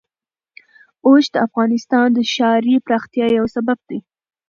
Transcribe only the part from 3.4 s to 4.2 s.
سبب دی.